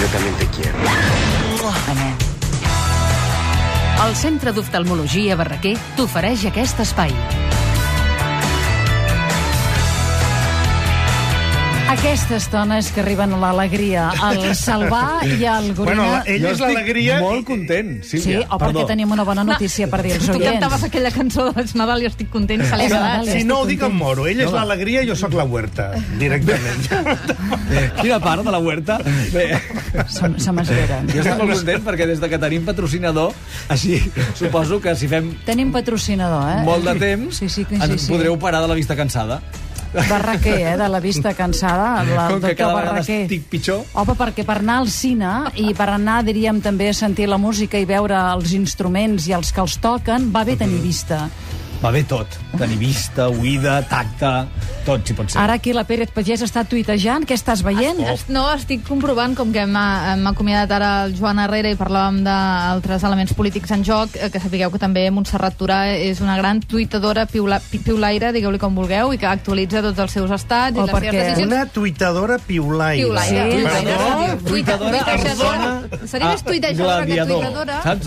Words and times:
Yo 0.00 0.06
también 0.06 0.34
te 0.36 0.46
quiero. 0.46 0.78
El 4.06 4.16
Centre 4.16 4.52
d'Oftalmologia 4.52 5.36
Barraquer 5.36 5.76
t'ofereix 5.96 6.46
aquest 6.48 6.80
espai. 6.80 7.12
Aquestes 11.90 12.46
dones 12.52 12.92
que 12.94 13.00
arriben 13.02 13.32
a 13.34 13.38
l'alegria, 13.42 14.04
al 14.22 14.38
Salvà 14.54 15.24
i 15.26 15.42
al 15.44 15.72
Bueno, 15.74 16.04
Gorina... 16.04 16.20
ell 16.30 16.44
és 16.52 16.60
l'alegria... 16.62 17.16
Molt 17.18 17.42
content, 17.48 17.96
Sí, 18.06 18.20
Sílvia. 18.22 18.44
o 18.54 18.58
perquè 18.62 18.84
tenim 18.92 19.10
una 19.10 19.24
bona 19.26 19.42
notícia 19.44 19.88
per 19.90 19.98
dir 20.04 20.12
als 20.14 20.28
Tu 20.28 20.36
cantaves 20.38 20.76
oients. 20.78 20.84
aquella 20.86 21.10
cançó 21.10 21.48
de 21.50 21.64
Nadal 21.74 22.04
i 22.04 22.06
estic 22.06 22.30
content, 22.30 22.62
se 22.62 22.76
li 22.78 22.84
ha 22.84 22.86
És 22.86 22.92
agradat. 22.94 23.24
Nadal. 23.24 23.32
Si 23.34 23.42
no 23.48 23.58
ho 23.60 23.66
dic 23.66 23.82
em 23.82 23.96
moro. 23.98 24.28
Ell 24.30 24.38
és 24.44 24.52
l'alegria, 24.54 25.02
jo 25.08 25.16
sóc 25.18 25.34
la 25.34 25.42
huerta, 25.44 25.88
directament. 26.20 26.86
Quina 28.00 28.20
part 28.22 28.44
de 28.46 28.54
la 28.54 28.60
huerta? 28.62 29.00
Bé, 29.34 29.48
Se, 30.06 30.30
se 30.38 30.52
m'esveren. 30.54 31.10
jo 31.10 31.24
estic 31.24 31.40
molt 31.42 31.56
content 31.56 31.82
perquè 31.88 32.06
des 32.06 32.22
de 32.22 32.28
que 32.30 32.38
tenim 32.38 32.64
patrocinador, 32.70 33.34
així 33.68 33.98
suposo 34.38 34.78
que 34.80 34.94
si 34.94 35.08
fem 35.10 35.32
Tenim 35.44 35.72
patrocinador, 35.74 36.46
eh? 36.54 36.62
molt 36.70 36.86
de 36.86 36.94
temps, 37.02 37.34
sí, 37.42 37.48
sí, 37.50 37.66
sí, 37.68 37.80
ens 37.82 38.06
sí. 38.06 38.12
podreu 38.12 38.38
parar 38.38 38.62
de 38.62 38.70
la 38.70 38.78
vista 38.78 38.94
cansada. 38.94 39.40
Barraquer, 39.92 40.58
eh? 40.74 40.76
De 40.78 40.88
la 40.88 41.00
vista 41.00 41.34
cansada. 41.34 42.04
La, 42.04 42.28
Com 42.28 42.40
que 42.40 42.54
cada 42.54 42.74
vegada 42.74 42.92
Barraquer. 42.92 43.22
estic 43.24 43.46
pitjor. 43.50 43.82
Home, 43.94 44.14
perquè 44.18 44.44
per 44.46 44.58
anar 44.58 44.78
al 44.84 44.88
cine 44.90 45.32
i 45.56 45.74
per 45.74 45.88
anar, 45.90 46.22
diríem, 46.24 46.60
també 46.62 46.88
a 46.90 46.94
sentir 46.94 47.26
la 47.28 47.38
música 47.38 47.78
i 47.78 47.84
veure 47.84 48.14
els 48.34 48.52
instruments 48.52 49.26
i 49.28 49.32
els 49.36 49.52
que 49.52 49.60
els 49.60 49.78
toquen, 49.82 50.30
va 50.32 50.44
bé 50.44 50.56
tenir 50.56 50.80
vista. 50.80 51.28
Va 51.80 51.88
bé 51.90 52.02
tot. 52.04 52.26
Tenir 52.60 52.76
vista, 52.76 53.30
oïda, 53.32 53.78
tacte, 53.88 54.28
tot, 54.84 55.00
si 55.08 55.14
pot 55.16 55.30
ser. 55.32 55.38
Ara 55.40 55.54
aquí 55.56 55.72
la 55.72 55.84
Pérez 55.88 56.10
Pagès 56.12 56.42
està 56.44 56.60
tuitejant. 56.68 57.24
Què 57.24 57.32
estàs 57.32 57.62
veient? 57.64 58.00
Es- 58.04 58.26
No, 58.28 58.42
estic 58.52 58.82
comprovant, 58.86 59.32
com 59.34 59.48
que 59.50 59.62
hem, 59.62 59.74
acomiadat 60.28 60.70
ara 60.76 61.04
el 61.06 61.14
Joan 61.16 61.38
Herrera 61.40 61.70
i 61.72 61.76
parlàvem 61.80 62.18
d'altres 62.22 63.02
elements 63.08 63.32
polítics 63.32 63.70
en 63.72 63.82
joc, 63.82 64.10
eh, 64.16 64.28
que 64.30 64.38
sapigueu 64.40 64.70
que 64.70 64.78
també 64.78 65.06
Montserrat 65.10 65.56
Turà 65.56 65.86
és 65.96 66.20
una 66.20 66.36
gran 66.36 66.60
tuitadora 66.60 67.24
piula, 67.24 67.60
pi- 67.70 67.78
piulaire, 67.78 68.30
digueu-li 68.36 68.58
com 68.58 68.74
vulgueu, 68.76 69.14
i 69.14 69.18
que 69.18 69.26
actualitza 69.26 69.80
tots 69.80 69.98
els 69.98 70.12
seus 70.12 70.30
estats 70.30 70.76
i 70.76 70.80
Oh, 70.80 70.84
les 70.84 70.94
perquè- 70.94 71.10
seves 71.12 71.26
decisions. 71.30 71.52
Una 71.52 71.64
tuitadora 71.66 72.38
piulaire. 72.38 73.04
Piulaire. 73.04 73.56
Sí. 73.56 73.64
Perdó? 73.64 74.50
Tuitadora, 74.50 74.98
Tuitejadora. 75.04 75.80
Seria 76.06 76.28
més 76.28 76.44
tuitejadora 76.44 77.06
que 77.06 77.24
tuitadora. 77.24 77.82
saps? 77.82 78.06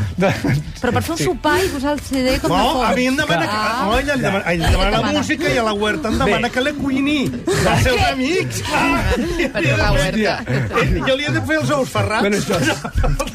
Però 0.81 0.91
per 0.93 1.03
fer 1.03 1.11
un 1.11 1.17
sopar 1.19 1.57
i 1.63 1.67
posar 1.69 1.93
el 1.93 1.99
CD 2.01 2.39
com 2.39 2.49
de 2.51 2.57
No, 2.57 2.71
fons. 2.73 2.89
a 2.89 2.95
mi 2.95 3.05
em 3.07 3.15
demana, 3.17 3.41
que, 3.45 3.57
Ah. 3.59 3.85
no, 3.85 3.97
ella 3.99 4.13
em 4.13 4.21
demana, 4.21 4.53
ell 4.53 4.63
em 4.63 4.71
demana 4.71 5.01
la 5.01 5.11
música 5.19 5.49
i 5.53 5.57
a 5.57 5.63
la 5.63 5.73
huerta 5.73 6.07
em 6.09 6.17
demana 6.17 6.49
que 6.49 6.61
la 6.61 6.73
cuini. 6.73 7.19
Els 7.45 7.83
seus 7.83 8.01
amics, 8.11 8.61
clar. 8.61 9.03
Perquè 9.53 9.77
la 9.77 9.91
huerta. 9.91 10.43
Jo 11.07 11.15
li 11.15 11.25
he 11.25 11.31
de 11.31 11.41
fer 11.41 11.57
els 11.59 11.69
ous 11.71 11.89
ferrats. 11.89 12.21
Bueno, 12.21 12.37
això, 12.37 12.55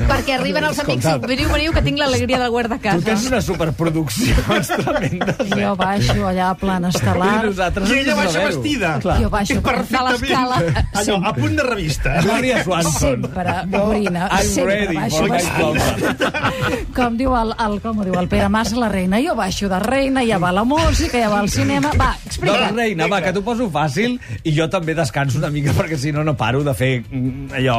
Perquè 0.08 0.34
arriben 0.38 0.64
els 0.64 0.78
amics, 0.78 1.04
Escolta. 1.04 1.26
veniu, 1.26 1.48
veniu, 1.50 1.72
que 1.72 1.82
tinc 1.82 1.98
l'alegria 1.98 2.38
de 2.38 2.48
tu 2.50 2.80
tens 2.80 3.04
casa. 3.04 3.28
una 3.28 3.40
superproducció 3.42 4.34
tremenda. 4.84 5.36
Jo 5.56 5.74
baixo 5.76 6.26
allà 6.26 6.50
a 6.50 6.54
plan 6.54 6.84
I 6.84 6.88
estel·lar. 6.88 7.44
nosaltres 7.44 7.90
I 7.90 7.98
ella 7.98 8.14
de 8.14 8.14
baixa. 8.14 8.38
Vestida. 8.64 8.98
Clar. 9.00 9.20
Jo 9.22 9.30
baixo 9.30 9.60
per 9.62 9.76
de 9.84 10.02
l'escala. 10.08 10.58
Allò, 11.00 11.18
a 11.22 11.32
punt 11.36 11.56
de 11.56 11.66
revista. 11.66 12.16
Gloria 12.22 12.62
Swanson. 12.64 13.22
Sempre, 13.24 13.54
Gorina, 13.70 14.28
I'm 14.30 14.48
sempre 14.48 14.74
ready 14.74 14.96
baixo 14.96 15.26
for. 15.26 16.88
Com 16.96 17.18
diu 17.20 17.34
el, 17.36 17.54
el, 17.66 17.78
com 17.84 18.00
ho 18.00 18.08
diu 18.08 18.18
el 18.18 18.28
Pere 18.32 18.48
Mas, 18.48 18.72
la 18.78 18.88
reina. 18.92 19.20
Jo 19.24 19.36
baixo 19.38 19.68
de 19.68 19.80
reina, 19.84 20.24
ja 20.26 20.40
va 20.42 20.52
la 20.54 20.64
música, 20.64 21.18
ja 21.20 21.30
va 21.32 21.42
al 21.44 21.50
cinema. 21.52 21.92
Va, 21.98 22.14
explica't. 22.26 22.74
reina, 22.74 23.08
va, 23.10 23.20
que 23.24 23.34
t'ho 23.34 23.44
poso 23.44 23.68
fàcil 23.72 24.18
i 24.42 24.54
jo 24.56 24.68
també 24.72 24.96
descanso 24.96 25.38
una 25.38 25.50
mica 25.54 25.74
perquè 25.76 25.98
si 26.00 26.12
no, 26.12 26.24
no 26.24 26.36
paro 26.38 26.64
de 26.64 26.74
fer 26.76 26.94
mm, 27.02 27.54
allò 27.60 27.78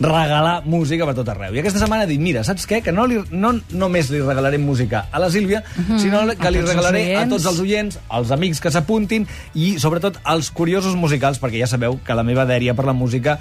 regalar 0.00 0.62
música 0.64 1.06
per 1.08 1.14
tot 1.18 1.28
arreu. 1.32 1.54
I 1.54 1.62
aquesta 1.62 1.82
setmana 1.82 2.06
he 2.06 2.10
dit, 2.12 2.22
mira, 2.22 2.44
saps 2.46 2.66
què? 2.70 2.80
Que 2.84 2.94
no, 2.94 3.06
li, 3.10 3.18
no 3.30 3.54
només 3.70 4.12
li 4.12 4.22
regalarem 4.22 4.62
música 4.64 5.06
a 5.10 5.22
la 5.22 5.30
Sílvia, 5.34 5.62
sinó 5.98 6.22
que 6.38 6.52
li 6.54 6.62
regalaré 6.62 7.04
a 7.18 7.26
tots 7.30 7.48
els 7.50 7.60
oients, 7.64 7.98
als 8.08 8.32
amics 8.34 8.62
que 8.62 8.72
s'apuntin 8.74 9.26
i, 9.54 9.74
sobretot, 9.82 10.20
als 10.24 10.52
curiosos 10.54 10.94
musicals, 10.98 11.42
perquè 11.42 11.64
ja 11.64 11.70
sabeu 11.70 11.98
que 12.04 12.16
la 12.16 12.26
meva 12.26 12.46
dèria 12.48 12.76
per 12.78 12.86
la 12.88 12.96
música 12.96 13.38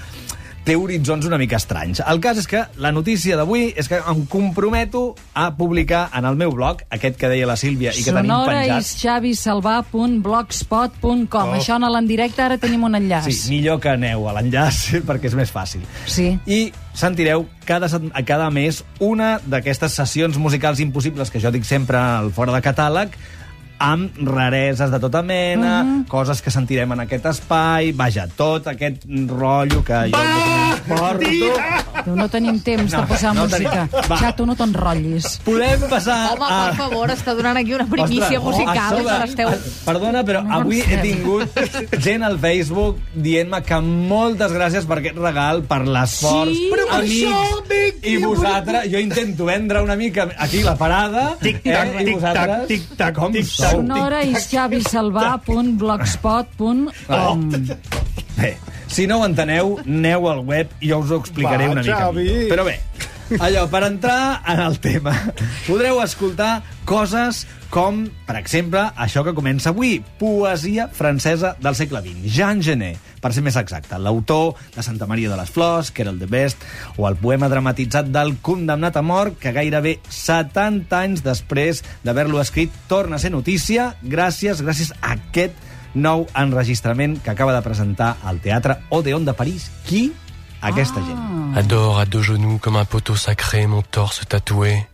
té 0.67 0.75
horitzons 0.75 1.23
una 1.29 1.37
mica 1.39 1.55
estranys. 1.61 2.01
El 2.03 2.19
cas 2.23 2.37
és 2.41 2.47
que 2.49 2.65
la 2.83 2.91
notícia 2.91 3.37
d'avui 3.39 3.73
és 3.79 3.87
que 3.87 3.97
em 3.97 4.25
comprometo 4.27 5.15
a 5.33 5.55
publicar 5.55 6.09
en 6.17 6.25
el 6.27 6.35
meu 6.39 6.51
blog, 6.51 6.77
aquest 6.91 7.17
que 7.19 7.27
deia 7.31 7.47
la 7.47 7.55
Sílvia 7.59 7.91
i 7.95 8.03
que 8.03 8.11
tenim 8.11 8.31
Sonora 8.33 8.61
penjat... 8.65 8.81
is 8.83 8.89
xavisalvà.blogspot.com. 8.99 11.47
Oh. 11.47 11.55
Això 11.55 11.75
en 11.79 11.87
l'endirecte 11.87 12.41
ara 12.43 12.57
tenim 12.59 12.83
un 12.83 12.95
enllaç. 12.99 13.31
Sí, 13.31 13.55
millor 13.55 13.79
que 13.83 13.91
aneu 13.95 14.27
a 14.27 14.33
l'enllaç 14.35 14.75
perquè 15.07 15.25
és 15.31 15.35
més 15.39 15.51
fàcil. 15.55 15.81
Sí. 16.03 16.35
I 16.43 16.75
sentireu 16.97 17.45
cada, 17.67 17.87
a 17.87 18.21
cada 18.27 18.49
mes 18.51 18.83
una 18.99 19.39
d'aquestes 19.45 19.93
sessions 20.01 20.37
musicals 20.41 20.79
impossibles 20.83 21.31
que 21.31 21.39
jo 21.39 21.51
dic 21.53 21.65
sempre 21.69 21.97
al 21.97 22.31
fora 22.35 22.51
de 22.55 22.61
catàleg 22.65 23.09
amb 23.79 24.11
rareses 24.27 24.91
de 24.91 24.99
tota 24.99 25.21
mena, 25.21 25.83
Mhm. 25.83 26.05
coses 26.07 26.41
que 26.41 26.51
sentirem 26.51 26.91
en 26.93 26.99
aquest 27.01 27.25
espai, 27.25 27.91
vaja, 27.91 28.27
tot 28.35 28.67
aquest 28.67 29.03
rotllo 29.27 29.83
que 29.83 30.11
jo 30.11 30.17
porto. 30.87 31.27
Tu 32.05 32.15
no 32.15 32.29
tenim 32.29 32.59
temps 32.63 32.91
de 32.91 32.97
No, 32.97 33.07
posar 33.07 33.33
no 33.35 33.43
música. 33.43 33.87
tenim. 33.91 34.09
Va. 34.09 34.17
Xato, 34.17 34.45
no 34.45 34.55
te'nrotllis. 34.55 35.39
Podem 35.43 35.81
passar 35.89 36.31
Home, 36.33 36.45
a... 36.47 36.65
per 36.67 36.75
favor, 36.77 37.09
està 37.11 37.33
donant 37.35 37.57
aquí 37.57 37.73
una 37.73 37.85
primícia 37.85 38.39
Ostres, 38.39 38.43
musical. 38.43 38.77
això 38.77 38.97
de- 38.97 39.03
que 39.03 39.19
l'esteu... 39.25 39.49
Perdona, 39.85 40.23
però 40.23 40.43
No 40.43 40.55
avui 40.61 40.79
he 40.81 40.97
tingut 41.01 41.49
gent 41.99 42.23
al 42.23 42.39
Facebook 42.39 42.97
dient-me 43.13 43.61
que 43.63 43.81
moltes 43.81 44.51
gràcies 44.53 44.85
per 44.87 44.99
aquest 44.99 45.17
regal, 45.17 45.63
per 45.63 45.81
l'esforç, 45.87 46.53
Sí? 46.53 46.69
Però 46.71 46.85
per 46.87 46.99
amics, 47.01 48.07
i 48.07 48.17
vosaltres, 48.23 48.89
jo 48.91 48.99
intento 48.99 49.45
vendre 49.45 49.81
una 49.81 49.95
mica 49.97 50.29
aquí 50.37 50.63
la 50.63 50.77
parada, 50.77 51.35
Tic-tac, 51.41 51.87
eh, 51.97 52.01
i 52.01 52.05
tic-tac, 52.05 52.13
vosaltres, 52.13 52.67
tic-tac, 52.67 53.17
com 53.71 53.85
tic-tac. 53.85 53.87
sou? 53.87 53.87
Sonora 53.87 54.23
is 54.25 54.47
xavisalvà.blogspot.com. 54.51 57.49
Bé, 58.37 58.57
si 58.87 59.07
no 59.09 59.19
ho 59.21 59.25
enteneu, 59.25 59.77
aneu 59.83 60.27
al 60.29 60.39
web 60.45 60.67
i 60.81 60.89
jo 60.91 60.99
us 61.03 61.11
ho 61.11 61.17
explicaré 61.21 61.65
Va, 61.67 61.71
una 61.77 61.83
mica. 61.83 61.97
Xavi. 62.05 62.23
millor. 62.23 62.49
Però 62.51 62.63
bé, 62.67 62.75
allò, 63.39 63.67
per 63.71 63.83
entrar 63.87 64.41
en 64.47 64.59
el 64.63 64.79
tema, 64.83 65.13
podreu 65.67 66.01
escoltar 66.03 66.61
coses 66.85 67.45
com, 67.73 68.05
per 68.27 68.35
exemple, 68.39 68.79
això 68.95 69.23
que 69.25 69.33
comença 69.35 69.69
avui, 69.73 70.01
poesia 70.19 70.87
francesa 70.87 71.55
del 71.59 71.75
segle 71.75 72.01
XX, 72.05 72.23
Jean 72.31 72.61
Genet, 72.63 72.97
per 73.27 73.35
ser 73.35 73.43
més 73.43 73.57
exacte, 73.59 73.97
l'autor 73.99 74.53
de 74.71 74.83
Santa 74.85 75.03
Maria 75.09 75.27
de 75.27 75.35
les 75.35 75.49
Flors, 75.51 75.91
que 75.91 76.05
era 76.05 76.13
el 76.13 76.19
de 76.21 76.29
Best, 76.31 76.61
o 76.95 77.09
el 77.09 77.17
poema 77.19 77.49
dramatitzat 77.51 78.07
del 78.07 78.37
condemnat 78.39 78.95
a 78.95 79.03
mort, 79.03 79.35
que 79.41 79.51
gairebé 79.51 79.97
70 80.07 80.95
anys 80.95 81.25
després 81.25 81.83
d'haver-lo 82.07 82.39
escrit 82.39 82.71
torna 82.87 83.17
a 83.17 83.19
ser 83.19 83.33
notícia, 83.35 83.89
gràcies, 83.99 84.63
gràcies 84.63 84.93
a 85.01 85.17
aquest 85.17 85.59
nou 85.97 86.23
enregistrament 86.39 87.17
que 87.19 87.33
acaba 87.33 87.51
de 87.51 87.65
presentar 87.65 88.13
al 88.23 88.39
Teatre 88.39 88.77
Odéon 88.95 89.27
de 89.27 89.35
París. 89.35 89.67
Qui? 89.83 90.07
Aquesta 90.61 91.03
gent. 91.03 91.19
Adore 91.59 91.99
à 91.99 92.05
dos 92.05 92.23
genoux 92.23 92.59
comme 92.63 92.79
un 92.79 92.85
poteau 92.85 93.17
sacré 93.19 93.67
mon 93.67 93.83
torse 93.83 94.23
tatoué. 94.25 94.87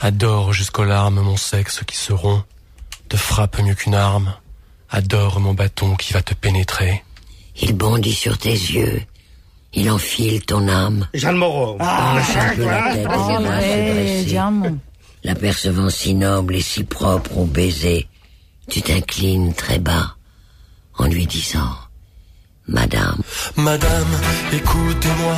Adore 0.00 0.52
jusqu'aux 0.52 0.84
larmes 0.84 1.22
mon 1.22 1.36
sexe 1.36 1.84
qui 1.86 1.96
se 1.96 2.12
rompt, 2.12 2.44
te 3.08 3.16
frappe 3.16 3.62
mieux 3.62 3.74
qu'une 3.74 3.94
arme. 3.94 4.34
Adore 4.90 5.38
mon 5.38 5.54
bâton 5.54 5.94
qui 5.94 6.12
va 6.12 6.22
te 6.22 6.34
pénétrer. 6.34 7.05
Il 7.60 7.74
bondit 7.74 8.12
sur 8.12 8.36
tes 8.38 8.50
yeux. 8.50 9.02
Il 9.72 9.90
enfile 9.90 10.44
ton 10.44 10.68
âme. 10.68 11.08
Jean 11.14 11.34
Moreau. 11.34 11.78
Charge 11.78 12.58
la 12.58 12.94
tête 12.94 13.06
et 13.06 13.44
dresser. 13.44 14.28
Jaume. 14.34 14.78
L'apercevant 15.24 15.90
si 15.90 16.14
noble 16.14 16.56
et 16.56 16.60
si 16.60 16.84
propre 16.84 17.38
au 17.38 17.44
baiser, 17.44 18.06
tu 18.68 18.80
t'inclines 18.82 19.54
très 19.54 19.78
bas. 19.78 20.16
en 20.98 21.06
lui 21.06 21.26
disant 21.26 21.76
Madame, 22.68 23.22
Madame, 23.54 24.16
écoutez-moi. 24.52 25.36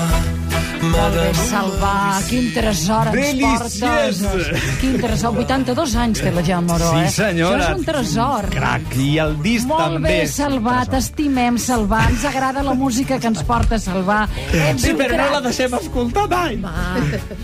Molt 0.80 0.92
bé, 0.94 0.96
Madame. 0.96 1.34
Salvar, 1.50 2.22
quin 2.28 2.46
tresor 2.54 3.08
ens 3.10 3.16
Deliciós. 3.18 4.20
portes. 4.22 4.62
Quin 4.80 4.94
tresor, 5.02 5.36
82 5.36 5.94
anys 5.96 6.20
té 6.22 6.30
la 6.32 6.42
Gemma 6.46 6.72
Moró, 6.72 6.88
Sí, 6.94 7.02
eh? 7.04 7.10
senyora. 7.10 7.58
Això 7.58 7.72
és 7.74 7.78
un 7.78 7.84
tresor. 7.84 8.48
Crac, 8.54 8.94
i 8.96 9.18
el 9.18 9.34
disc 9.42 9.66
Molt 9.68 9.82
també. 9.82 10.08
bé, 10.08 10.22
és 10.22 10.32
Salvar, 10.38 10.86
t'estimem, 10.88 11.58
Salvar. 11.58 12.08
Ens 12.10 12.24
agrada 12.24 12.62
la 12.62 12.72
música 12.74 13.18
que 13.18 13.26
ens 13.26 13.42
porta 13.42 13.78
Salvar. 13.78 14.28
Ets 14.52 14.82
Sí, 14.82 14.94
però 14.94 15.10
no 15.10 15.16
la 15.24 15.28
crac. 15.40 15.42
deixem 15.50 15.74
escoltar 15.74 16.28
mai. 16.30 16.58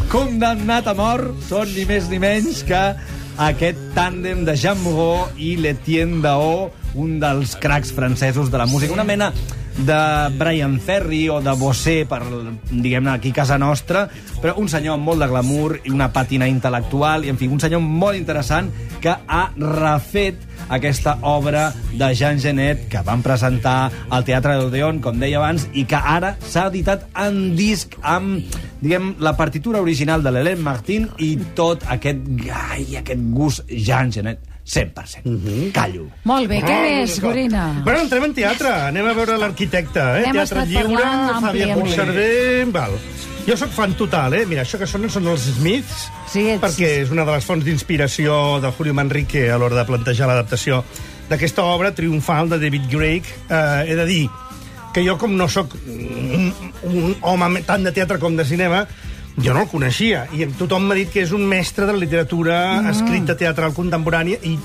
Condemnat 0.09 0.87
a 0.87 0.95
mort 0.95 1.35
són 1.49 1.69
ni 1.75 1.85
més 1.85 2.09
ni 2.09 2.19
menys 2.19 2.63
que 2.65 2.95
aquest 3.37 3.79
tàndem 3.95 4.45
de 4.47 4.57
Jean 4.57 4.81
Moreau 4.83 5.29
i 5.37 5.57
l'Etienne 5.57 6.23
Dao, 6.23 6.71
un 6.95 7.19
dels 7.21 7.57
cracs 7.57 7.93
francesos 7.93 8.51
de 8.51 8.57
la 8.59 8.67
música, 8.67 8.93
una 8.95 9.05
mena 9.05 9.33
de 9.77 10.29
Brian 10.39 10.79
Ferry 10.81 11.29
o 11.29 11.41
de 11.43 11.53
Bossé, 11.59 12.05
per, 12.09 12.23
diguem-ne, 12.71 13.11
aquí 13.15 13.33
a 13.35 13.41
casa 13.41 13.59
nostra, 13.59 14.07
però 14.41 14.55
un 14.61 14.69
senyor 14.71 14.99
amb 14.99 15.09
molt 15.09 15.25
de 15.25 15.29
glamour 15.31 15.79
i 15.83 15.93
una 15.93 16.11
pàtina 16.15 16.49
intel·lectual, 16.51 17.27
i 17.27 17.33
en 17.33 17.41
fi, 17.41 17.49
un 17.51 17.63
senyor 17.63 17.83
molt 17.83 18.19
interessant 18.19 18.71
que 19.03 19.13
ha 19.13 19.45
refet 19.59 20.41
aquesta 20.75 21.19
obra 21.27 21.67
de 21.93 22.13
Jean 22.15 22.39
Genet 22.41 22.87
que 22.93 23.03
van 23.05 23.23
presentar 23.25 23.91
al 24.09 24.25
Teatre 24.25 24.57
d'Odeon, 24.61 25.03
com 25.05 25.19
deia 25.21 25.41
abans, 25.43 25.67
i 25.75 25.85
que 25.89 25.99
ara 25.99 26.35
s'ha 26.41 26.69
editat 26.71 27.09
en 27.27 27.57
disc 27.59 27.99
amb, 28.01 28.57
diguem, 28.81 29.15
la 29.19 29.35
partitura 29.37 29.83
original 29.83 30.23
de 30.23 30.33
l'Hélène 30.33 30.65
Martin 30.65 31.11
i 31.19 31.35
tot 31.59 31.85
aquest 31.91 32.25
gai, 32.47 32.95
aquest 33.03 33.31
gust 33.35 33.67
Jean 33.69 34.13
Genet, 34.15 34.54
100%. 34.65 35.21
Mm 35.25 35.37
-hmm. 35.45 35.73
Callo. 35.73 36.07
Molt 36.25 36.49
bé, 36.49 36.61
què 36.63 36.81
més. 36.83 37.21
Gorina? 37.21 37.83
Bueno, 37.85 38.01
entrem 38.01 38.25
en 38.25 38.35
teatre. 38.35 38.69
Anem 38.69 39.07
a 39.07 39.13
veure 39.13 39.37
l'arquitecte, 39.39 40.01
eh? 40.01 40.25
Hem 40.27 40.33
Teatre 40.33 40.67
Lliure, 40.67 41.05
àmpliament. 41.05 41.81
Puigcerver... 41.81 42.67
Val. 42.73 42.93
Jo 43.47 43.57
sóc 43.57 43.69
fan 43.77 43.93
total, 43.93 44.33
eh? 44.35 44.47
Mira, 44.47 44.63
això 44.63 44.79
que 44.79 44.87
sonen 44.87 45.11
són 45.11 45.27
els 45.29 45.43
Smiths, 45.43 46.09
Sí, 46.33 46.49
ets- 46.49 46.63
perquè 46.63 47.03
és 47.03 47.11
una 47.11 47.27
de 47.27 47.33
les 47.33 47.45
fonts 47.45 47.65
d'inspiració 47.65 48.59
de 48.61 48.71
Julio 48.73 48.95
Manrique 48.95 49.51
a 49.51 49.59
l'hora 49.59 49.77
de 49.77 49.85
plantejar 49.85 50.27
l'adaptació 50.27 50.83
d'aquesta 51.29 51.63
obra 51.63 51.93
triomfal 51.95 52.49
de 52.49 52.59
David 52.59 52.89
Drake. 52.91 53.29
Eh, 53.51 53.85
he 53.93 53.95
de 53.95 54.07
dir 54.07 54.31
que 54.95 55.05
jo, 55.05 55.19
com 55.19 55.37
no 55.37 55.49
sóc 55.49 55.75
un, 55.87 56.55
un 56.85 57.17
home 57.21 57.63
tant 57.67 57.83
de 57.85 57.93
teatre 57.93 58.19
com 58.19 58.37
de 58.37 58.45
cinema, 58.45 58.87
jo 59.37 59.55
no 59.55 59.65
el 59.65 59.69
coneixia, 59.69 60.27
i 60.33 60.47
tothom 60.59 60.87
m'ha 60.89 60.97
dit 60.99 61.11
que 61.11 61.25
és 61.25 61.33
un 61.35 61.45
mestre 61.49 61.87
de 61.87 61.93
la 61.93 62.03
literatura 62.05 62.81
mm. 62.81 62.95
escrita 62.95 63.37
teatral 63.37 63.75
contemporània, 63.75 64.39
i 64.43 64.59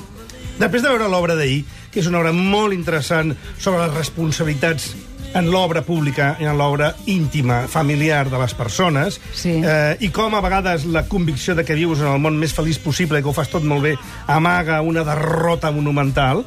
després 0.60 0.83
de 0.83 0.89
veure 0.89 1.10
l'obra 1.10 1.38
d'ahir, 1.39 1.63
que 1.89 2.01
és 2.01 2.10
una 2.10 2.19
obra 2.21 2.33
molt 2.36 2.75
interessant 2.75 3.33
sobre 3.57 3.86
les 3.86 3.95
responsabilitats 3.98 4.92
en 5.33 5.50
l'obra 5.54 5.83
pública 5.86 6.31
i 6.42 6.48
en 6.50 6.57
l'obra 6.57 6.95
íntima, 7.06 7.68
familiar 7.69 8.30
de 8.31 8.39
les 8.42 8.54
persones, 8.57 9.19
Sí. 9.33 9.62
eh, 9.63 9.98
i 10.00 10.10
com 10.10 10.33
a 10.33 10.42
vegades 10.42 10.86
la 10.86 11.06
convicció 11.06 11.54
de 11.56 11.63
que 11.66 11.75
vius 11.75 12.00
en 12.01 12.07
el 12.07 12.19
món 12.19 12.38
més 12.38 12.54
feliç 12.54 12.80
possible 12.81 13.19
i 13.19 13.21
que 13.21 13.30
ho 13.30 13.33
fas 13.33 13.50
tot 13.50 13.63
molt 13.63 13.83
bé 13.83 13.95
amaga 14.27 14.81
una 14.81 15.04
derrota 15.04 15.71
monumental, 15.71 16.45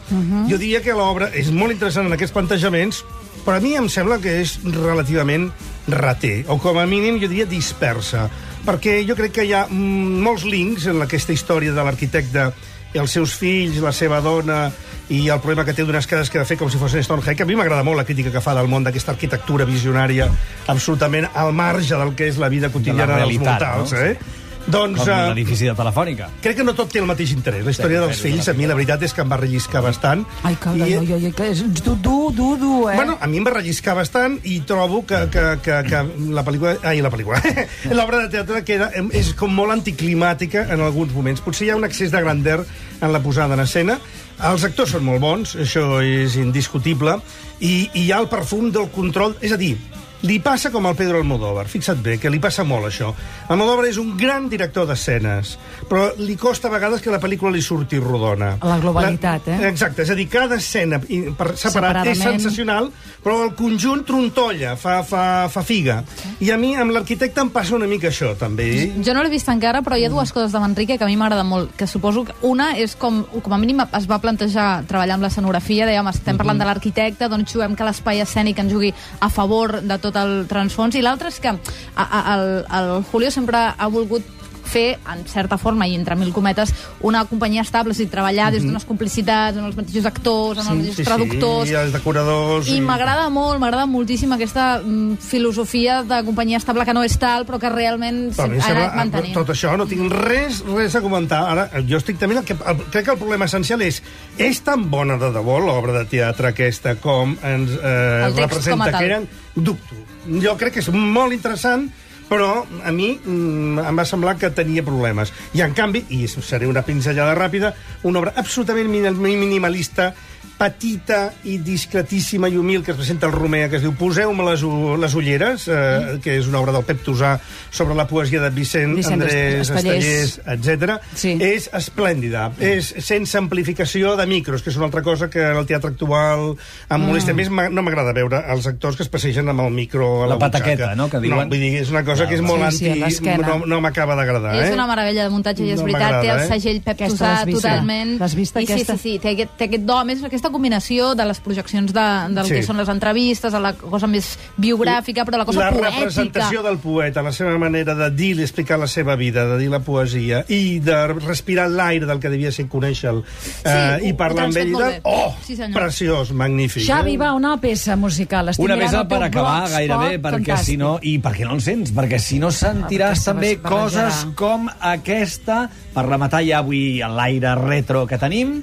jo 0.49 0.59
diria 0.59 0.83
que 0.83 0.95
l'obra 0.95 1.31
és 1.33 1.51
molt 1.51 1.73
interessant 1.73 2.07
en 2.07 2.13
aquests 2.13 2.35
plantejaments, 2.35 3.05
però 3.45 3.57
a 3.57 3.61
mi 3.61 3.75
em 3.75 3.89
sembla 3.89 4.19
que 4.19 4.41
és 4.41 4.59
relativament 4.65 5.51
rater, 5.88 6.44
o 6.49 6.58
com 6.62 6.79
a 6.79 6.87
mínim 6.87 7.19
jo 7.20 7.29
diria 7.31 7.46
dispersa, 7.49 8.29
perquè 8.67 9.00
jo 9.06 9.17
crec 9.19 9.34
que 9.38 9.46
hi 9.49 9.55
ha 9.56 9.67
mm, 9.69 10.23
molts 10.23 10.46
links 10.46 10.87
en 10.90 11.02
aquesta 11.02 11.34
història 11.34 11.75
de 11.75 11.84
l'arquitecte 11.84 12.50
i 12.93 13.00
els 13.00 13.14
seus 13.14 13.34
fills, 13.38 13.81
la 13.82 13.93
seva 13.96 14.20
dona 14.20 14.67
i 15.12 15.26
el 15.29 15.40
problema 15.40 15.64
que 15.67 15.75
té 15.76 15.84
d'unes 15.84 16.06
cases 16.06 16.31
que 16.31 16.38
ha 16.38 16.44
de 16.44 16.49
fer 16.49 16.58
com 16.61 16.70
si 16.70 16.79
fossin 16.81 17.02
Stonehenge. 17.05 17.43
A 17.43 17.49
mi 17.49 17.56
m'agrada 17.58 17.84
molt 17.84 17.99
la 17.99 18.06
crítica 18.08 18.31
que 18.32 18.44
fa 18.44 18.55
del 18.56 18.69
món 18.70 18.84
d'aquesta 18.87 19.12
arquitectura 19.17 19.67
visionària 19.69 20.29
absolutament 20.73 21.26
al 21.34 21.52
marge 21.56 21.99
del 21.99 22.14
que 22.17 22.28
és 22.31 22.38
la 22.40 22.52
vida 22.52 22.70
quotidiana 22.73 23.17
dels 23.17 23.26
realitat, 23.26 23.61
mortals. 23.61 23.93
no? 23.93 24.06
Eh? 24.06 24.42
Doncs, 24.67 25.00
Com 25.03 25.09
eh, 25.11 25.29
l'edifici 25.32 25.67
de 25.67 25.75
Telefònica. 25.75 26.29
crec 26.41 26.56
que 26.56 26.64
no 26.64 26.73
tot 26.75 26.88
té 26.93 27.00
el 27.00 27.06
mateix 27.06 27.32
interès. 27.35 27.64
La 27.67 27.73
història 27.75 28.00
dels 28.00 28.20
fills, 28.23 28.47
a 28.49 28.55
mi 28.55 28.67
la 28.67 28.75
veritat 28.79 29.03
és 29.03 29.12
que 29.12 29.20
em 29.25 29.29
va 29.32 29.37
relliscar 29.41 29.82
bastant. 29.82 30.23
Ai, 30.44 30.55
que, 30.56 30.70
I- 30.79 30.82
ai, 30.82 31.12
ai, 31.17 31.32
que 31.35 31.49
és 31.50 31.64
dur, 31.82 31.97
dur, 32.00 32.32
dur, 32.32 32.56
dur, 32.61 32.93
eh? 32.93 32.97
Bueno, 32.97 33.19
a 33.20 33.26
mi 33.26 33.38
em 33.41 33.44
va 33.47 33.50
relliscar 33.56 33.97
bastant 33.99 34.38
i 34.44 34.61
trobo 34.61 35.03
que, 35.05 35.19
que, 35.35 35.44
que, 35.62 35.82
que 35.88 36.03
la 36.32 36.44
pel·lícula... 36.47 36.76
Ai, 36.85 37.03
la 37.03 37.11
pel·lícula. 37.11 37.43
L'obra 37.99 38.23
de 38.23 38.29
teatre 38.37 38.62
que 38.64 38.75
era, 38.79 38.91
és 39.12 39.32
com 39.35 39.53
molt 39.53 39.75
anticlimàtica 39.75 40.69
en 40.73 40.81
alguns 40.81 41.12
moments. 41.12 41.43
Potser 41.43 41.67
hi 41.67 41.70
ha 41.75 41.76
un 41.76 41.85
excés 41.85 42.12
de 42.14 42.20
grandeur 42.23 42.64
en 43.00 43.12
la 43.12 43.20
posada 43.23 43.55
en 43.59 43.61
escena. 43.67 43.99
Els 44.43 44.64
actors 44.64 44.91
són 44.94 45.05
molt 45.06 45.20
bons, 45.23 45.56
això 45.61 46.00
és 46.03 46.35
indiscutible, 46.41 47.19
i, 47.61 47.91
i 47.94 48.06
hi 48.06 48.12
ha 48.12 48.19
el 48.23 48.31
perfum 48.31 48.70
del 48.75 48.88
control... 48.94 49.37
És 49.43 49.53
a 49.55 49.59
dir, 49.61 49.76
li 50.23 50.39
passa 50.43 50.71
com 50.71 50.87
al 50.87 50.97
Pedro 50.99 51.19
Almodóvar, 51.19 51.67
fixa't 51.71 52.03
bé, 52.03 52.17
que 52.21 52.31
li 52.31 52.41
passa 52.43 52.65
molt 52.67 52.89
això. 52.89 53.11
Almodóvar 53.51 53.89
és 53.89 53.99
un 53.99 54.13
gran 54.19 54.49
director 54.51 54.87
d'escenes, 54.89 55.57
però 55.91 56.09
li 56.19 56.37
costa 56.41 56.71
a 56.71 56.75
vegades 56.75 57.03
que 57.03 57.11
la 57.11 57.21
pel·lícula 57.23 57.53
li 57.55 57.63
surti 57.63 57.99
rodona. 58.03 58.55
La 58.63 58.79
globalitat, 58.83 59.49
eh? 59.53 59.59
Exacte, 59.71 60.07
és 60.07 60.13
a 60.13 60.19
dir, 60.19 60.29
cada 60.31 60.59
escena 60.61 61.01
per 61.03 61.53
separat 61.59 62.13
és 62.13 62.23
sensacional, 62.23 62.91
però 63.23 63.41
el 63.47 63.55
conjunt 63.59 64.05
trontolla, 64.07 64.77
fa, 64.77 65.01
fa, 65.07 65.25
fa 65.53 65.65
figa. 65.67 66.01
I 66.43 66.53
a 66.55 66.59
mi, 66.61 66.75
amb 66.79 66.95
l'arquitecte, 66.95 67.43
em 67.43 67.51
passa 67.55 67.77
una 67.77 67.89
mica 67.91 68.11
això, 68.11 68.33
també. 68.39 68.69
Jo 69.03 69.15
no 69.17 69.25
l'he 69.25 69.33
vist 69.33 69.51
encara, 69.51 69.83
però 69.83 69.99
hi 69.99 70.07
ha 70.07 70.13
dues 70.13 70.33
coses 70.35 70.55
de 70.55 70.63
Manrique 70.63 70.99
que 70.99 71.07
a 71.07 71.11
mi 71.11 71.19
m'agrada 71.19 71.45
molt, 71.47 71.75
que 71.79 71.87
suposo 71.91 72.25
que 72.29 72.37
una 72.47 72.73
és 72.79 72.95
com, 72.99 73.23
com 73.43 73.55
a 73.55 73.61
mínim 73.61 73.83
es 73.85 74.07
va 74.11 74.21
plantejar 74.23 74.85
treballar 74.89 75.19
amb 75.19 75.27
l'escenografia, 75.27 75.87
dèiem, 75.89 76.11
estem 76.13 76.39
parlant 76.39 76.61
de 76.61 76.69
l'arquitecte, 76.69 77.29
doncs 77.33 77.55
juguem 77.55 77.77
que 77.79 77.87
l'espai 77.87 78.23
escènic 78.23 78.63
ens 78.63 78.73
jugui 78.73 78.93
a 78.93 79.31
favor 79.33 79.81
de 79.83 79.99
tot 80.03 80.12
el 80.19 80.47
transfons, 80.50 80.97
i 80.99 81.03
l'altre 81.05 81.32
és 81.32 81.41
que 81.43 81.53
a, 81.53 82.05
a, 82.05 82.23
el, 82.37 82.47
el 82.81 82.93
Julio 83.11 83.31
sempre 83.35 83.61
ha 83.76 83.91
volgut 83.93 84.42
fer, 84.73 84.87
en 85.13 85.25
certa 85.29 85.59
forma, 85.61 85.87
i 85.89 85.97
entre 85.99 86.17
mil 86.19 86.33
cometes, 86.35 86.73
una 87.05 87.25
companyia 87.29 87.65
estable, 87.67 87.95
és 87.95 88.01
a 88.01 88.05
dir, 88.05 88.11
treballar 88.13 88.51
des 88.55 88.65
d'unes 88.65 88.87
complicitats, 88.89 89.59
amb 89.61 89.69
els 89.69 89.79
mateixos 89.79 90.09
actors, 90.09 90.63
amb 90.63 90.75
els 90.75 90.83
mateixos 90.83 91.09
traductors... 91.09 91.69
Sí, 91.69 91.77
i 91.77 91.79
els 91.83 91.95
decoradors... 91.95 92.71
I 92.73 92.81
m'agrada 92.85 93.29
molt, 93.33 93.61
m'agrada 93.63 93.87
moltíssim 93.91 94.33
aquesta 94.37 94.67
mm, 94.81 95.21
filosofia 95.23 96.01
de 96.09 96.23
companyia 96.27 96.61
estable 96.63 96.87
que 96.89 96.97
no 96.97 97.05
és 97.07 97.17
tal, 97.21 97.47
però 97.49 97.61
que 97.63 97.71
realment 97.73 98.25
Però 98.35 98.49
a 98.49 98.53
mi 98.53 98.59
em 98.59 98.65
ha 98.65 98.69
sembla, 98.71 98.87
anat 98.89 98.99
mantenint. 99.03 99.37
tot 99.37 99.53
això 99.55 99.77
no 99.79 99.87
tinc 99.91 100.13
res, 100.17 100.63
res 100.73 100.97
a 100.99 101.05
comentar. 101.05 101.45
Ara, 101.53 101.69
jo 101.89 102.01
estic 102.01 102.21
també... 102.21 102.39
El 102.43 102.47
que, 102.49 102.57
el, 102.57 102.85
crec 102.91 103.07
que 103.07 103.15
el 103.15 103.21
problema 103.21 103.47
essencial 103.51 103.83
és 103.85 104.01
és 104.41 104.63
tan 104.65 104.87
bona 104.91 105.19
de 105.21 105.29
debò 105.35 105.59
l'obra 105.63 105.93
de 106.01 106.07
teatre 106.11 106.53
aquesta 106.53 106.97
com 107.03 107.35
ens 107.45 107.75
eh, 107.77 108.31
representa 108.37 108.91
que 108.97 109.05
eren? 109.05 109.29
Dubto. 109.55 109.99
Jo 110.43 110.57
crec 110.57 110.79
que 110.79 110.83
és 110.85 110.88
molt 110.95 111.35
interessant, 111.37 111.88
però 112.33 112.65
a 112.89 112.93
mi 112.97 113.11
mm, 113.21 113.83
em 113.85 113.99
va 114.01 114.05
semblar 114.09 114.39
que 114.41 114.49
tenia 114.57 114.81
problemes. 114.87 115.35
I 115.53 115.61
en 115.67 115.75
canvi, 115.77 116.07
i 116.17 116.23
seré 116.33 116.65
una 116.71 116.81
pinzellada 116.87 117.35
ràpida, 117.37 117.75
una 118.09 118.23
obra 118.23 118.33
absolutament 118.41 118.89
min- 118.89 119.21
minimalista, 119.21 120.15
petita 120.62 121.33
i 121.50 121.57
discretíssima 121.59 122.47
i 122.49 122.54
humil 122.57 122.85
que 122.87 122.92
es 122.92 122.97
presenta 122.97 123.26
al 123.26 123.33
Romea, 123.35 123.66
que 123.69 123.81
es 123.81 123.83
diu 123.83 123.95
Poseu-me 123.99 124.45
les, 124.47 124.62
les 125.02 125.14
ulleres, 125.19 125.64
eh, 125.66 126.19
que 126.23 126.37
és 126.38 126.47
una 126.47 126.61
obra 126.62 126.71
del 126.76 126.85
Pep 126.87 127.00
Tosà 127.02 127.33
sobre 127.75 127.97
la 127.99 128.07
poesia 128.07 128.38
de 128.45 128.50
Vicent, 128.54 128.95
Vicent 128.95 129.19
Andrés 129.21 129.71
Estellers. 129.71 130.38
Estellers, 130.38 130.78
etc. 130.78 131.00
Sí. 131.19 131.33
És 131.42 131.66
esplèndida. 131.75 132.45
És 132.62 132.92
sense 133.02 133.35
amplificació 133.40 134.14
de 134.21 134.26
micros, 134.31 134.62
que 134.62 134.71
és 134.71 134.78
una 134.78 134.87
altra 134.87 135.02
cosa 135.02 135.28
que 135.33 135.42
en 135.42 135.59
el 135.59 135.66
teatre 135.66 135.90
actual 135.90 136.52
em 136.54 137.02
molesta. 137.09 137.35
A 137.35 137.38
més, 137.38 137.50
no 137.50 137.83
m'agrada 137.83 138.14
veure 138.14 138.45
els 138.54 138.66
actors 138.71 138.97
que 139.00 139.02
es 139.07 139.11
passegen 139.11 139.50
amb 139.50 139.64
el 139.66 139.73
micro 139.75 140.12
a 140.23 140.28
la, 140.28 140.37
La 140.37 140.38
pataqueta, 140.47 140.92
butxaca. 140.92 141.00
no?, 141.00 141.09
que 141.11 141.23
diuen. 141.26 141.42
No, 141.42 141.49
vull 141.50 141.64
dir, 141.66 141.73
és 141.83 141.90
una 141.90 142.04
cosa 142.07 142.28
que 142.31 142.38
és 142.38 142.45
molt 142.45 142.62
Sí, 142.71 142.85
sí, 142.85 142.90
anti... 142.92 143.00
l'esquena. 143.02 143.49
no 143.49 143.66
no 143.66 143.81
m'acaba 143.83 144.14
d'agradar, 144.14 144.54
eh? 144.61 144.69
És 144.69 144.75
una 144.76 144.87
meravella 144.87 145.25
de 145.26 145.31
muntatge 145.35 145.64
i 145.66 145.73
és 145.75 145.81
No 145.81 145.88
veritat, 145.88 146.21
té 146.23 146.31
el 146.31 146.45
eh? 146.45 146.49
segell 146.54 146.81
Pep 146.85 146.95
Aquesta 146.95 147.33
Tosà 147.42 147.50
totalment. 147.50 148.14
L'has 148.21 148.35
vista, 148.38 148.61
I 148.62 148.66
sí, 148.69 148.73
aquesta? 148.76 148.97
sí, 148.97 149.16
sí, 149.16 149.19
té 149.19 149.33
aquest, 149.35 149.57
té 149.59 149.66
aquest 149.71 149.87
do, 149.88 149.97
a 149.99 150.04
més 150.07 150.23
aquesta 150.23 150.51
combinació 150.52 151.14
de 151.18 151.25
les 151.26 151.40
projeccions 151.40 151.92
de, 151.92 152.04
del 152.35 152.47
Sí. 152.47 152.54
que 152.54 152.62
són 152.62 152.76
les 152.78 152.88
entrevistes, 152.88 153.52
de 153.52 153.61
la 153.61 153.73
cosa 153.75 154.06
més 154.06 154.38
biogràfica, 154.56 155.25
però 155.25 155.38
la 155.38 155.44
cosa 155.49 155.64
la 155.64 155.71
poètica. 155.73 155.90
representació 155.99 156.62
del 156.62 156.78
poeta, 156.78 157.23
la 157.23 157.32
seva 157.32 157.56
manera 157.59 157.94
de 157.94 158.11
dir 158.11 158.37
i 158.38 158.42
explicar 158.42 158.78
la 158.78 158.87
seva 158.87 159.16
vida, 159.16 159.47
de 159.47 159.59
dir 159.59 159.68
la 159.71 159.80
poesia, 159.80 160.44
i 160.49 160.78
de 160.80 160.99
respirar 161.14 161.68
l'aire 161.71 162.06
del 162.06 162.21
que 162.21 162.28
devia 162.30 162.52
ser 162.52 162.68
conèixer-lo, 162.68 163.25
eh, 163.64 163.99
ho- 164.00 164.06
i 164.06 164.12
parlar 164.12 164.44
amb 164.50 164.56
ell. 164.56 164.73
De... 164.76 165.00
Oh, 165.04 165.35
Sí, 165.44 165.56
senyor. 165.56 165.80
preciós, 165.80 166.32
magnífic. 166.32 166.85
Xavi, 166.87 167.14
eh? 167.14 167.18
va, 167.18 167.32
una 167.35 167.56
peça 167.61 167.97
musical. 167.97 168.49
Estic 168.50 168.64
Una 168.64 168.76
teu 168.76 169.09
per 169.09 169.23
acabar 169.23 169.59
blogspot, 169.62 169.78
gairebé, 169.78 170.21
perquè 170.23 170.44
fantàstic. 170.54 170.64
si 170.64 170.76
no... 170.76 170.99
I 171.02 171.18
perquè 171.18 171.44
no 171.49 171.54
el 171.54 171.61
sents? 171.62 171.92
Perquè 171.94 172.18
si 172.18 172.38
no 172.38 172.50
sentiràs 172.52 173.18
perquè 173.18 173.25
també 173.25 173.56
coses 173.62 174.26
com 174.37 174.68
aquesta, 174.80 175.68
per 175.94 176.04
rematar 176.06 176.42
ja 176.44 176.59
avui 176.59 176.99
l'aire 177.00 177.54
retro 177.56 178.06
que 178.06 178.18
tenim. 178.18 178.62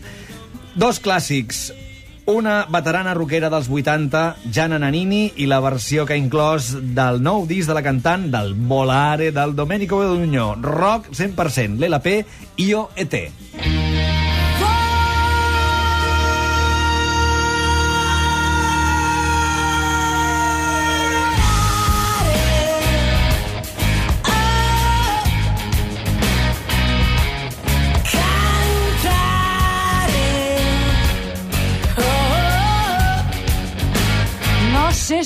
Dos 0.75 0.99
clàssics. 1.01 1.69
Una 2.29 2.67
veterana 2.69 3.15
rockera 3.17 3.49
dels 3.49 3.69
80, 3.73 4.21
Gianna 4.53 4.77
Nannini, 4.77 5.33
i 5.41 5.47
la 5.49 5.57
versió 5.65 6.05
que 6.05 6.13
ha 6.13 6.21
inclòs 6.21 6.75
del 6.93 7.23
nou 7.25 7.47
disc 7.49 7.71
de 7.71 7.73
la 7.73 7.81
cantant 7.81 8.27
del 8.29 8.53
Volare 8.53 9.31
del 9.33 9.55
Domenico 9.57 9.97
Bedugno. 10.03 10.53
Rock 10.61 11.09
100%, 11.09 11.81
l'LP 11.81 12.19
Io 12.67 12.89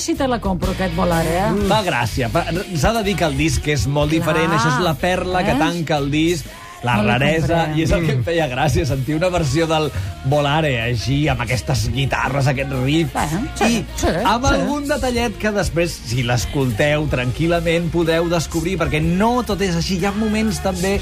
si 0.04 0.14
te 0.14 0.26
la 0.28 0.38
compro, 0.40 0.72
aquest 0.72 0.94
volar, 0.96 1.24
eh? 1.26 1.46
Fa 1.68 1.82
gràcia. 1.86 2.28
Pa- 2.32 2.44
S'ha 2.76 2.92
de 2.98 3.02
dir 3.06 3.16
que 3.16 3.24
el 3.24 3.36
disc 3.38 3.66
és 3.68 3.86
molt 3.86 4.10
Clar. 4.12 4.20
diferent. 4.20 4.52
Això 4.52 4.74
és 4.76 4.82
la 4.84 4.94
perla 4.94 5.42
que 5.44 5.52
Eh? 5.56 5.58
tanca 5.58 5.96
el 5.98 6.10
disc 6.12 6.44
la 6.84 6.98
No 6.98 7.04
raresa, 7.08 7.70
i 7.74 7.80
és 7.82 7.90
el 7.96 8.04
que 8.04 8.12
em 8.12 8.22
feia 8.22 8.44
gràcia, 8.46 8.84
sentir 8.84 9.14
una 9.16 9.30
versió 9.32 9.66
del 9.66 9.86
Volare 10.26 10.82
així, 10.82 11.26
amb 11.32 11.40
aquestes 11.40 11.86
guitarres, 11.90 12.46
aquest 12.46 12.70
riff, 12.84 13.14
Bueno, 13.14 13.48
sí, 13.56 13.64
i 13.64 13.86
sí, 13.96 14.06
amb 14.22 14.44
sí. 14.44 14.52
algun 14.54 14.86
detallet 14.88 15.38
que 15.40 15.50
després, 15.50 15.90
si 16.10 16.22
l'escolteu 16.22 17.06
tranquil·lament, 17.08 17.88
podeu 17.90 18.28
descobrir, 18.28 18.76
perquè 18.76 19.00
no 19.00 19.42
tot 19.44 19.62
és 19.62 19.74
així, 19.80 19.96
hi 19.98 20.04
ha 20.04 20.12
moments 20.12 20.60
també 20.60 21.00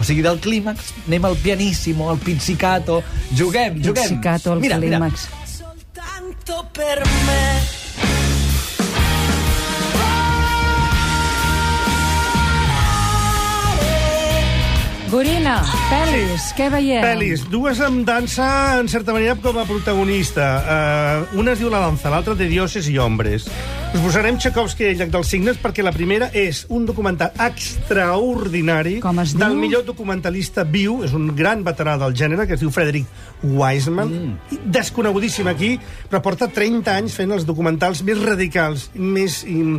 o 0.00 0.04
sigui, 0.04 0.22
del 0.22 0.38
clímax, 0.38 0.92
anem 1.08 1.24
al 1.24 1.34
pianissimo, 1.42 2.08
al 2.10 2.18
pizzicato, 2.18 3.02
juguem, 3.36 3.82
juguem. 3.82 3.94
Pizzicato, 4.04 4.52
el 4.52 4.60
mira, 4.60 4.78
mira. 4.78 4.98
clímax. 5.00 5.26
soltanto 5.58 6.64
per 6.72 7.02
me. 7.26 7.77
Gorina, 15.08 15.54
pel·lis, 15.88 16.50
què 16.52 16.66
veiem? 16.68 17.00
Pel·lis, 17.00 17.46
dues 17.48 17.78
amb 17.80 18.02
dansa, 18.04 18.76
en 18.76 18.90
certa 18.92 19.14
manera, 19.16 19.38
com 19.40 19.56
a 19.56 19.64
protagonista. 19.64 20.48
Uh, 20.60 21.38
una 21.40 21.54
es 21.54 21.62
diu 21.62 21.70
La 21.72 21.80
danza, 21.80 22.10
l'altra 22.12 22.34
de 22.36 22.44
dioses 22.50 22.90
i 22.92 22.98
hombres. 23.00 23.46
Us 23.88 24.02
posarem 24.04 24.36
Tchaikovsky 24.36 24.84
i 24.84 24.90
el 24.90 24.98
llac 25.00 25.14
dels 25.14 25.30
signes 25.32 25.56
perquè 25.62 25.80
la 25.80 25.94
primera 25.96 26.28
és 26.36 26.66
un 26.68 26.84
documental 26.84 27.32
extraordinari 27.40 28.98
Com 29.00 29.22
es 29.22 29.32
del 29.32 29.54
diu? 29.54 29.62
millor 29.62 29.86
documentalista 29.86 30.66
viu, 30.68 30.98
és 31.06 31.14
un 31.16 31.30
gran 31.38 31.64
veterà 31.64 31.96
del 32.02 32.12
gènere, 32.12 32.44
que 32.44 32.58
es 32.58 32.60
diu 32.60 32.74
Frederick 32.74 33.08
Wiseman, 33.48 34.12
mm. 34.12 34.60
desconegudíssim 34.76 35.48
aquí, 35.48 35.72
però 36.10 36.20
porta 36.20 36.50
30 36.52 36.98
anys 37.00 37.16
fent 37.16 37.32
els 37.38 37.48
documentals 37.48 38.04
més 38.04 38.20
radicals, 38.28 38.90
més... 38.92 39.40
In, 39.48 39.78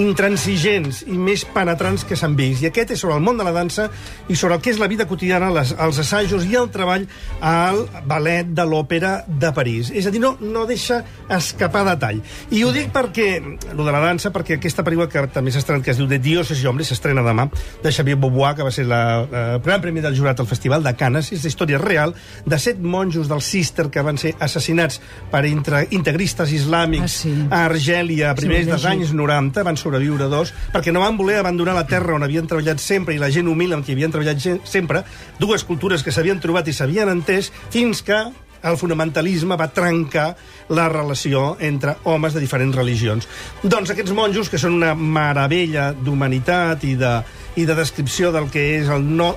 intransigents 0.00 1.02
i 1.06 1.16
més 1.18 1.44
penetrants 1.54 2.04
que 2.08 2.16
s'han 2.18 2.36
vist. 2.38 2.62
I 2.64 2.68
aquest 2.70 2.94
és 2.94 3.00
sobre 3.02 3.16
el 3.18 3.24
món 3.24 3.38
de 3.38 3.44
la 3.46 3.52
dansa 3.54 3.88
i 4.28 4.36
sobre 4.36 4.56
el 4.56 4.62
que 4.64 4.72
és 4.72 4.80
la 4.80 4.88
vida 4.90 5.06
quotidiana, 5.08 5.50
les, 5.54 5.72
els 5.78 5.98
assajos 6.02 6.46
i 6.48 6.56
el 6.58 6.68
treball 6.74 7.06
al 7.44 7.82
ballet 8.08 8.48
de 8.56 8.64
l'òpera 8.68 9.12
de 9.28 9.52
París. 9.56 9.90
És 9.94 10.06
a 10.08 10.12
dir, 10.14 10.20
no, 10.22 10.34
no 10.40 10.64
deixa 10.68 11.02
escapar 11.32 11.84
detall. 11.88 12.22
I 12.50 12.62
ho 12.64 12.72
dic 12.74 12.90
perquè, 12.94 13.28
lo 13.76 13.84
de 13.86 13.94
la 13.94 14.02
dansa, 14.04 14.32
perquè 14.34 14.56
aquesta 14.58 14.84
pel·lícula 14.86 15.08
que 15.12 15.26
també 15.34 15.52
s'ha 15.54 15.62
estrenat, 15.62 15.84
que 15.86 15.92
es 15.94 16.00
diu 16.00 16.08
De 16.10 16.18
Dioses 16.22 16.62
i 16.62 16.66
Hombres, 16.70 16.90
s'estrena 16.92 17.24
demà, 17.26 17.48
de 17.82 17.92
Xavier 17.92 18.16
Beauvoir, 18.20 18.54
que 18.58 18.66
va 18.66 18.72
ser 18.74 18.86
la, 18.88 19.02
eh, 19.24 19.44
el 19.56 19.62
gran 19.66 19.82
premi 19.84 20.00
del 20.04 20.16
jurat 20.16 20.40
al 20.40 20.48
Festival 20.50 20.84
de 20.86 20.94
Canes. 20.96 21.32
És 21.36 21.44
la 21.44 21.52
història 21.52 21.78
real 21.82 22.14
de 22.46 22.58
set 22.62 22.80
monjos 22.80 23.28
del 23.28 23.42
Cister 23.44 23.88
que 23.92 24.02
van 24.06 24.18
ser 24.18 24.34
assassinats 24.40 25.00
per 25.30 25.44
integristes 25.46 26.52
islàmics 26.54 27.02
Ah, 27.06 27.08
sí. 27.08 27.32
a 27.50 27.64
Argèlia 27.66 28.30
a 28.30 28.34
Sí, 28.36 28.40
primers 28.46 28.66
he 28.66 28.70
dels 28.70 28.84
anys 28.88 29.12
90, 29.12 29.25
van 29.26 29.76
sobreviure 29.76 30.30
dos, 30.32 30.52
perquè 30.72 30.92
no 30.92 31.02
van 31.04 31.16
voler 31.16 31.40
abandonar 31.40 31.74
la 31.74 31.86
terra 31.86 32.14
on 32.14 32.22
havien 32.22 32.46
treballat 32.46 32.80
sempre 32.80 33.14
i 33.14 33.18
la 33.18 33.30
gent 33.30 33.48
humil 33.48 33.74
amb 33.74 33.84
qui 33.84 33.92
havien 33.92 34.12
treballat 34.12 34.64
sempre, 34.64 35.04
dues 35.38 35.64
cultures 35.64 36.02
que 36.02 36.12
s'havien 36.12 36.40
trobat 36.40 36.68
i 36.68 36.72
s'havien 36.72 37.08
entès, 37.08 37.52
fins 37.70 38.02
que 38.02 38.18
el 38.66 38.76
fonamentalisme 38.76 39.56
va 39.56 39.68
trencar 39.70 40.34
la 40.74 40.88
relació 40.88 41.56
entre 41.60 41.96
homes 42.04 42.34
de 42.34 42.42
diferents 42.42 42.76
religions. 42.76 43.28
Doncs 43.62 43.92
aquests 43.92 44.14
monjos, 44.16 44.50
que 44.50 44.58
són 44.58 44.78
una 44.78 44.94
meravella 44.94 45.92
d'humanitat 45.92 46.84
i 46.88 46.96
de, 46.98 47.12
i 47.56 47.64
de 47.64 47.74
descripció 47.74 48.30
del 48.34 48.50
que 48.52 48.62
és 48.76 48.90
el 48.92 49.04
no, 49.16 49.30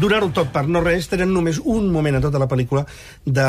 donar-ho 0.00 0.28
tot 0.36 0.50
per 0.52 0.66
no 0.68 0.82
res, 0.84 1.08
tenen 1.08 1.32
només 1.32 1.60
un 1.60 1.88
moment 1.92 2.18
a 2.18 2.22
tota 2.24 2.40
la 2.40 2.48
pel·lícula 2.50 2.84
de, 3.24 3.48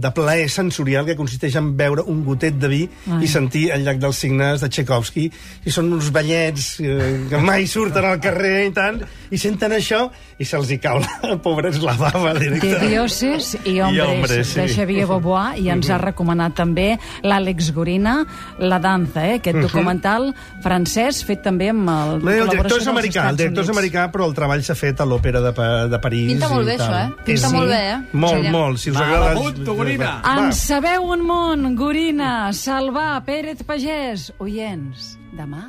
de 0.00 0.12
plaer 0.16 0.48
sensorial 0.52 1.06
que 1.08 1.16
consisteix 1.18 1.58
en 1.60 1.74
beure 1.76 2.04
un 2.08 2.22
gotet 2.24 2.56
de 2.60 2.70
vi 2.72 2.82
Ai. 3.10 3.22
i 3.26 3.30
sentir 3.30 3.66
el 3.74 3.84
llac 3.84 4.00
dels 4.00 4.20
signes 4.24 4.64
de 4.64 4.70
Tchaikovsky 4.72 5.26
i 5.66 5.74
són 5.74 5.92
uns 5.92 6.08
ballets 6.14 6.72
eh, 6.80 7.10
que 7.30 7.42
mai 7.44 7.68
surten 7.70 8.08
al 8.08 8.20
carrer 8.22 8.66
i 8.70 8.74
tant 8.76 9.02
i 9.30 9.38
senten 9.38 9.76
això 9.76 10.06
i 10.40 10.46
se'ls 10.48 10.72
hi 10.72 10.78
cau 10.80 11.00
la 11.04 11.36
pobres 11.44 11.80
la 11.84 11.94
bava 12.00 12.32
De 12.38 12.46
directa. 12.46 12.80
Dioses 12.86 13.52
i 13.64 13.76
Hombres, 13.80 14.08
hombres, 14.08 14.54
de 14.56 14.66
sí. 14.68 14.74
Xavier 14.78 15.06
Beauvoir, 15.10 15.58
i 15.60 15.68
ens 15.72 15.90
ha 15.92 15.98
recomanat 16.00 16.56
també 16.56 16.94
l'Àlex 17.26 17.70
Gorina, 17.76 18.20
La 18.58 18.80
danza, 18.80 19.26
eh? 19.26 19.38
aquest 19.40 19.60
documental 19.60 20.30
francès 20.64 21.22
fet 21.26 21.44
també 21.44 21.70
amb 21.74 21.88
el... 21.92 22.16
El 22.40 22.52
director 22.54 22.80
és 22.80 22.88
americà, 22.90 23.28
el 23.30 23.40
director 23.54 23.64
és 23.64 23.70
americà, 23.76 24.06
però 24.12 24.26
el 24.28 24.34
treball 24.34 24.62
s'ha 24.62 24.74
fet 24.78 25.00
a 25.00 25.04
l'òpera 25.04 25.40
de, 25.40 25.52
de 25.90 25.98
París. 26.00 26.30
Pinta 26.32 26.48
molt 26.48 26.66
bé, 26.66 26.76
això, 26.78 26.92
eh? 27.00 27.10
Pinta 27.24 27.46
És- 27.46 27.52
molt 27.52 27.68
bé, 27.68 27.80
eh? 27.92 27.98
Molt, 28.12 28.44
Sí. 28.44 28.50
molt. 28.50 28.78
Si 28.78 28.90
us 28.90 28.96
Va, 28.96 29.04
agrada... 29.06 29.34
l'apunto, 29.34 29.74
Gorina. 29.74 30.20
Va. 30.24 30.36
En 30.46 30.52
sabeu 30.52 31.04
un 31.04 31.26
món, 31.26 31.74
Gorina, 31.76 32.52
Salvar, 32.52 33.24
Pérez 33.24 33.62
Pagès, 33.66 34.32
oients, 34.38 35.16
demà 35.36 35.68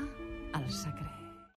al 0.53 0.65
secret. 0.69 1.00